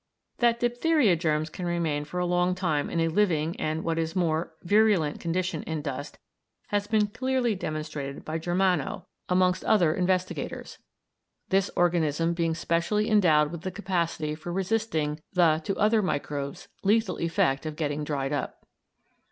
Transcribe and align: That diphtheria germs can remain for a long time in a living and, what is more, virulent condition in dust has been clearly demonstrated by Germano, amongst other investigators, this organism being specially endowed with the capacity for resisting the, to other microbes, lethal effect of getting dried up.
That 0.39 0.59
diphtheria 0.59 1.15
germs 1.15 1.51
can 1.51 1.67
remain 1.67 2.05
for 2.05 2.19
a 2.19 2.25
long 2.25 2.55
time 2.55 2.89
in 2.89 2.99
a 2.99 3.07
living 3.07 3.55
and, 3.59 3.83
what 3.83 3.99
is 3.99 4.15
more, 4.15 4.55
virulent 4.63 5.19
condition 5.19 5.61
in 5.65 5.83
dust 5.83 6.17
has 6.69 6.87
been 6.87 7.05
clearly 7.05 7.53
demonstrated 7.53 8.25
by 8.25 8.39
Germano, 8.39 9.05
amongst 9.29 9.63
other 9.63 9.93
investigators, 9.93 10.79
this 11.49 11.69
organism 11.75 12.33
being 12.33 12.55
specially 12.55 13.11
endowed 13.11 13.51
with 13.51 13.61
the 13.61 13.69
capacity 13.69 14.33
for 14.33 14.51
resisting 14.51 15.19
the, 15.33 15.61
to 15.65 15.77
other 15.77 16.01
microbes, 16.01 16.67
lethal 16.83 17.17
effect 17.17 17.67
of 17.67 17.75
getting 17.75 18.03
dried 18.03 18.33
up. 18.33 18.65